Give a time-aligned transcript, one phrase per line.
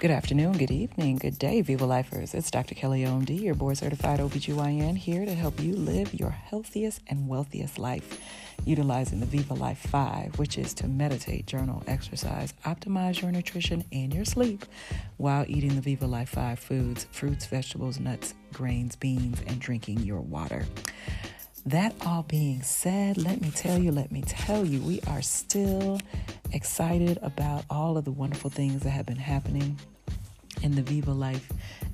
[0.00, 2.32] Good afternoon, good evening, good day, Viva Lifers.
[2.32, 2.74] It's Dr.
[2.74, 7.78] Kelly OMD, your board certified OBGYN, here to help you live your healthiest and wealthiest
[7.78, 8.18] life
[8.64, 14.14] utilizing the Viva Life 5, which is to meditate, journal, exercise, optimize your nutrition and
[14.14, 14.64] your sleep
[15.18, 20.20] while eating the Viva Life 5 foods fruits, vegetables, nuts, grains, beans, and drinking your
[20.22, 20.64] water.
[21.66, 26.00] That all being said, let me tell you, let me tell you, we are still
[26.52, 29.78] excited about all of the wonderful things that have been happening
[30.62, 31.50] in the Viva Life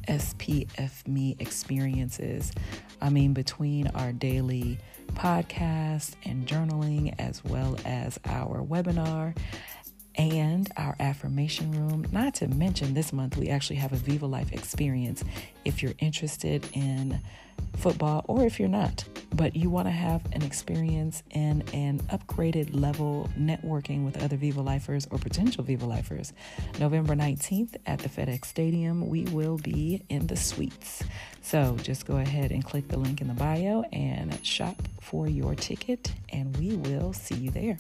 [0.09, 2.53] SPF Me experiences.
[3.01, 4.79] I mean, between our daily
[5.15, 9.37] podcast and journaling, as well as our webinar
[10.17, 12.07] and our affirmation room.
[12.13, 15.25] Not to mention, this month we actually have a Viva Life experience
[15.65, 17.21] if you're interested in
[17.77, 22.79] football or if you're not, but you want to have an experience in an upgraded
[22.79, 26.33] level networking with other Viva Lifers or potential Viva Lifers.
[26.79, 31.03] November 19th at the FedEx Stadium, we will be in the suites.
[31.43, 35.55] So just go ahead and click the link in the bio and shop for your
[35.55, 37.77] ticket, and we will see you there.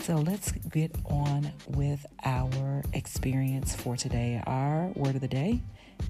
[0.00, 4.42] So let's get on with our experience for today.
[4.46, 5.60] Our word of the day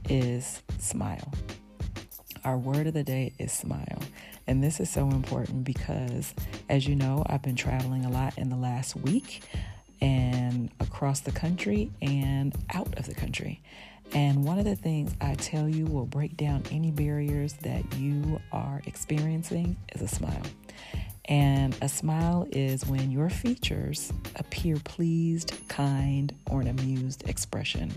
[0.09, 1.33] is smile.
[2.45, 4.01] Our word of the day is smile.
[4.47, 6.33] And this is so important because,
[6.69, 9.43] as you know, I've been traveling a lot in the last week
[10.01, 13.61] and across the country and out of the country.
[14.15, 18.41] And one of the things I tell you will break down any barriers that you
[18.53, 20.43] are experiencing is a smile.
[21.29, 27.93] And a smile is when your features appear pleased, kind, or an amused expression,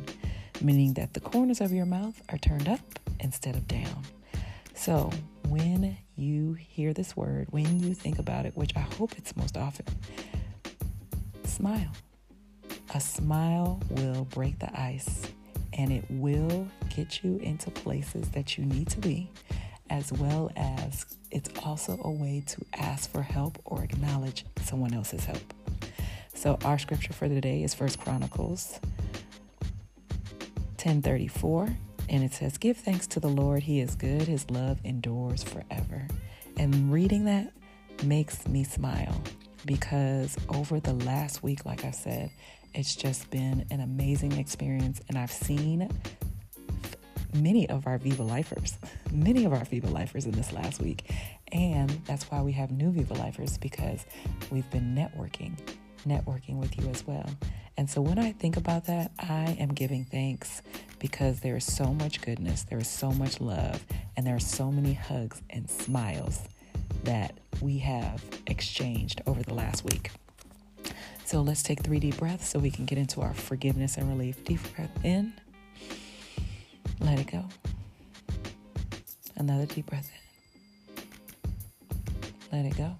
[0.59, 2.81] meaning that the corners of your mouth are turned up
[3.21, 4.03] instead of down.
[4.73, 5.09] So,
[5.47, 9.55] when you hear this word, when you think about it, which I hope it's most
[9.55, 9.85] often,
[11.45, 11.91] smile.
[12.93, 15.27] A smile will break the ice
[15.73, 19.29] and it will get you into places that you need to be
[19.91, 25.25] as well as it's also a way to ask for help or acknowledge someone else's
[25.25, 25.53] help.
[26.34, 28.80] So our scripture for the day is First Chronicles
[30.78, 31.75] 10:34
[32.09, 36.07] and it says give thanks to the Lord he is good his love endures forever.
[36.57, 37.51] And reading that
[38.03, 39.22] makes me smile
[39.66, 42.31] because over the last week like I said
[42.74, 45.90] it's just been an amazing experience and I've seen
[47.34, 48.78] many of our Viva Lifers,
[49.12, 51.12] many of our Viva Lifers in this last week.
[51.52, 54.06] And that's why we have new Viva Lifers because
[54.50, 55.58] we've been networking,
[56.08, 57.30] networking with you as well.
[57.78, 60.62] And so when I think about that, I am giving thanks
[61.00, 63.84] because there is so much goodness, there is so much love,
[64.16, 66.42] and there are so many hugs and smiles
[67.03, 70.12] that we have exchanged over the last week.
[71.25, 74.44] So let's take three deep breaths so we can get into our forgiveness and relief.
[74.44, 75.34] Deep breath in.
[77.01, 77.44] Let it go.
[79.35, 80.19] Another deep breath in.
[82.51, 82.95] Let it go.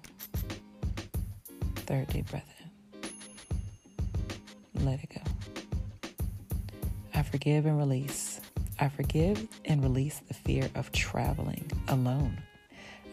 [1.86, 2.52] Third deep breath
[4.74, 4.84] in.
[4.84, 5.22] Let it go.
[7.14, 8.40] I forgive and release.
[8.80, 12.38] I forgive and release the fear of traveling alone.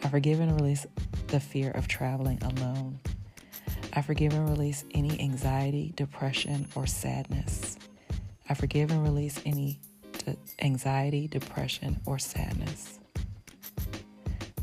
[0.02, 0.86] I forgive and release
[1.28, 2.98] the fear of traveling alone.
[3.92, 7.76] I forgive and release any anxiety, depression, or sadness.
[8.48, 9.78] I forgive and release any
[10.60, 12.98] anxiety, depression, or sadness.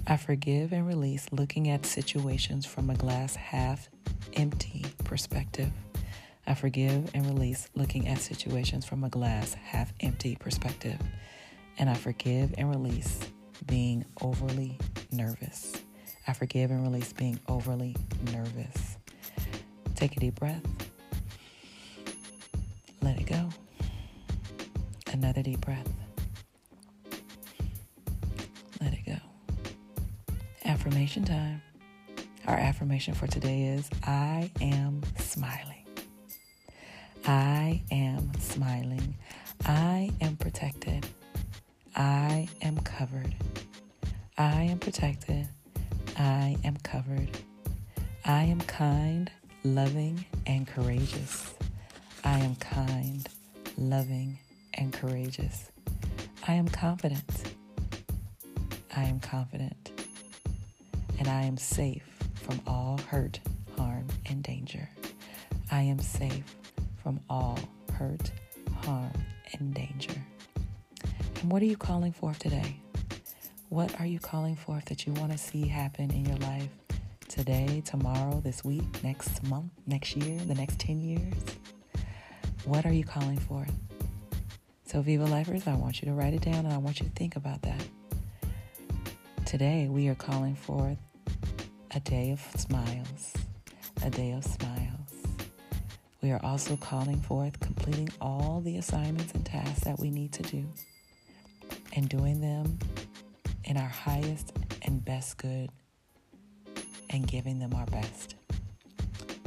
[0.06, 3.90] I forgive and release looking at situations from a glass half
[4.34, 5.72] empty perspective.
[6.46, 10.98] I forgive and release looking at situations from a glass half empty perspective.
[11.78, 13.20] And I forgive and release
[13.66, 14.78] being overly
[15.12, 15.74] nervous.
[16.26, 17.96] I forgive and release being overly
[18.32, 18.98] nervous.
[19.96, 20.87] Take a deep breath.
[25.18, 25.92] Another deep breath.
[28.80, 29.16] Let it go.
[30.64, 31.60] Affirmation time.
[32.46, 35.86] Our affirmation for today is I am smiling.
[37.26, 39.16] I am smiling.
[39.66, 41.08] I am protected.
[41.96, 43.34] I am covered.
[44.38, 45.48] I am protected.
[46.16, 47.30] I am covered.
[48.24, 49.32] I am kind,
[49.64, 51.56] loving, and courageous.
[52.24, 53.28] I am kind,
[53.80, 54.38] loving,
[54.78, 55.72] and courageous.
[56.48, 57.54] I am confident.
[58.96, 59.92] I am confident.
[61.20, 63.40] And I am safe from all hurt,
[63.78, 64.90] harm, and danger.
[65.72, 66.56] I am safe
[67.02, 67.60] from all
[67.94, 68.32] hurt,
[68.84, 69.12] harm,
[69.54, 70.14] and danger.
[71.42, 72.80] And what are you calling for today?
[73.70, 76.70] What are you calling for that you want to see happen in your life
[77.28, 81.34] today, tomorrow, this week, next month, next year, the next 10 years?
[82.64, 83.66] What are you calling for?
[84.88, 87.12] So, Viva Lifers, I want you to write it down and I want you to
[87.12, 87.84] think about that.
[89.46, 90.96] Today, we are calling for
[91.94, 93.34] a day of smiles,
[94.06, 95.12] a day of smiles.
[96.22, 100.44] We are also calling forth completing all the assignments and tasks that we need to
[100.44, 100.66] do
[101.94, 102.80] and doing them
[103.66, 104.54] in our highest
[104.84, 105.70] and best good
[107.10, 108.36] and giving them our best.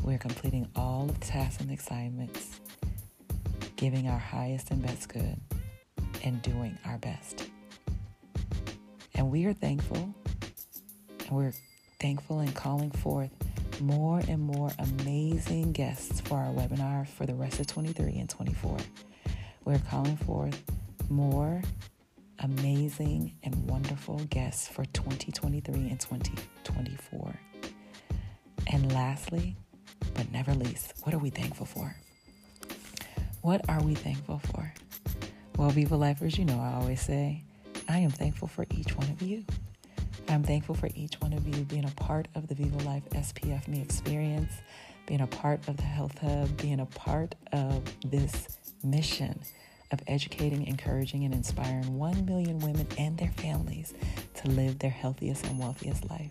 [0.02, 2.60] We're completing all of the tasks and assignments,
[3.80, 5.40] giving our highest and best good,
[6.22, 7.48] and doing our best.
[9.14, 10.14] And we are thankful,
[11.26, 11.54] and we're
[11.98, 13.30] thankful and calling forth
[13.80, 18.76] more and more amazing guests for our webinar for the rest of 23 and 24.
[19.64, 20.62] We're calling forth
[21.08, 21.62] more
[22.40, 27.40] amazing and wonderful guests for 2023 and 2024.
[28.66, 29.56] And lastly,
[30.12, 31.96] but never least, what are we thankful for?
[33.42, 34.70] What are we thankful for?
[35.56, 37.42] Well, Viva Lifers, you know I always say,
[37.88, 39.44] I am thankful for each one of you.
[40.28, 43.66] I'm thankful for each one of you being a part of the Viva Life SPF
[43.66, 44.52] Me experience,
[45.06, 49.40] being a part of the Health Hub, being a part of this mission
[49.90, 53.94] of educating, encouraging, and inspiring 1 million women and their families
[54.34, 56.30] to live their healthiest and wealthiest life.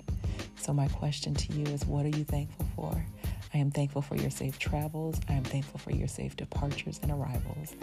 [0.60, 3.04] So, my question to you is what are you thankful for?
[3.54, 5.20] I am thankful for your safe travels.
[5.28, 7.76] I am thankful for your safe departures and arrivals.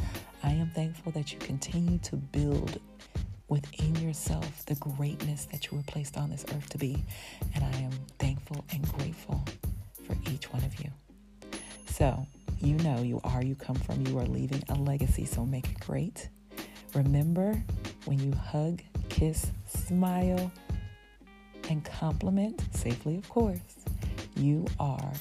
[0.42, 2.80] I am thankful that you continue to build
[3.48, 7.04] within yourself the greatness that you were placed on this earth to be.
[7.54, 9.44] And I am thankful and grateful
[10.06, 10.90] for each one of you.
[11.88, 12.26] So,
[12.60, 15.80] you know you are, you come from, you are leaving a legacy, so make it
[15.80, 16.28] great.
[16.94, 17.60] Remember
[18.04, 20.50] when you hug, kiss, smile,
[21.68, 23.58] and compliment, safely of course,
[24.36, 25.12] you are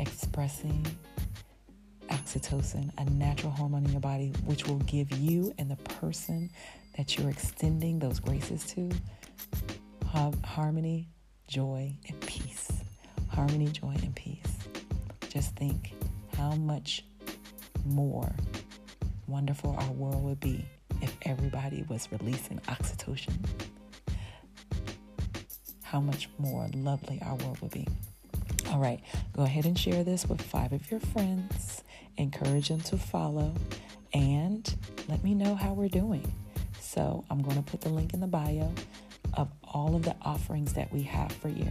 [0.00, 0.84] expressing
[2.08, 6.50] oxytocin, a natural hormone in your body, which will give you and the person
[6.96, 8.90] that you're extending those graces to
[10.44, 11.08] harmony,
[11.46, 12.70] joy, and peace.
[13.28, 14.56] Harmony, joy, and peace.
[15.28, 15.94] Just think
[16.36, 17.04] how much
[17.86, 18.32] more
[19.26, 20.64] wonderful our world would be
[21.00, 23.34] if everybody was releasing oxytocin.
[25.82, 27.86] How much more lovely our world would be.
[28.70, 29.00] All right,
[29.40, 31.82] go ahead and share this with five of your friends.
[32.18, 33.54] Encourage them to follow
[34.12, 34.76] and
[35.08, 36.30] let me know how we're doing.
[36.78, 38.70] So, I'm going to put the link in the bio
[39.32, 41.66] of all of the offerings that we have for you.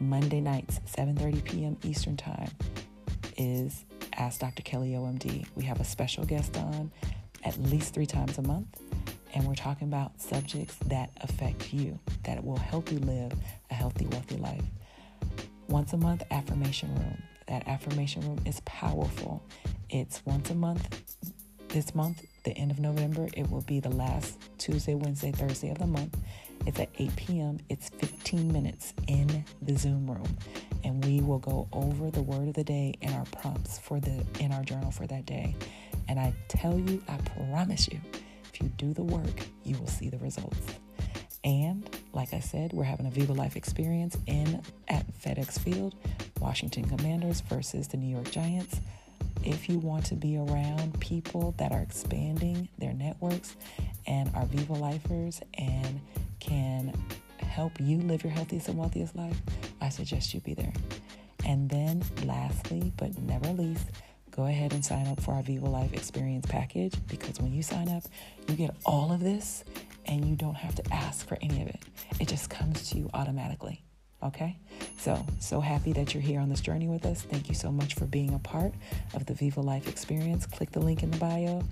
[0.00, 1.76] Monday nights, 7:30 p.m.
[1.84, 2.50] Eastern Time
[3.36, 4.64] is Ask Dr.
[4.64, 5.46] Kelly OMD.
[5.54, 6.90] We have a special guest on
[7.44, 8.80] at least 3 times a month
[9.32, 13.32] and we're talking about subjects that affect you, that will help you live
[13.70, 14.64] a healthy, wealthy life
[15.68, 17.22] once a month affirmation room.
[17.46, 19.42] That affirmation room is powerful.
[19.88, 21.02] It's once a month.
[21.68, 25.78] This month, the end of November, it will be the last Tuesday, Wednesday, Thursday of
[25.78, 26.16] the month.
[26.64, 27.58] It's at 8 p.m.
[27.68, 30.36] It's 15 minutes in the Zoom room.
[30.84, 34.24] And we will go over the word of the day and our prompts for the
[34.40, 35.54] in our journal for that day.
[36.08, 38.00] And I tell you, I promise you,
[38.52, 40.66] if you do the work, you will see the results.
[41.44, 45.94] And like I said, we're having a Viva Life experience in at FedEx Field,
[46.40, 48.80] Washington Commanders versus the New York Giants.
[49.44, 53.54] If you want to be around people that are expanding their networks
[54.06, 56.00] and are Viva Lifers and
[56.40, 56.94] can
[57.36, 59.38] help you live your healthiest and wealthiest life,
[59.82, 60.72] I suggest you be there.
[61.44, 63.88] And then, lastly, but never least,
[64.30, 67.90] go ahead and sign up for our Viva Life Experience package because when you sign
[67.90, 68.04] up,
[68.48, 69.64] you get all of this
[70.06, 71.82] and you don't have to ask for any of it.
[72.20, 73.82] It just comes to you automatically.
[74.22, 74.56] Okay?
[74.98, 77.22] So, so happy that you're here on this journey with us.
[77.22, 78.72] Thank you so much for being a part
[79.14, 80.46] of the Viva Life experience.
[80.46, 81.62] Click the link in the bio,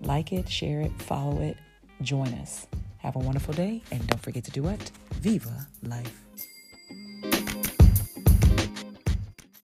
[0.00, 1.56] like it, share it, follow it,
[2.02, 2.66] join us.
[2.98, 4.90] Have a wonderful day, and don't forget to do what?
[5.14, 6.29] Viva Life.